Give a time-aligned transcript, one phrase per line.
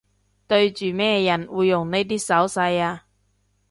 [0.47, 3.01] 對住咩人會用呢啲手勢吖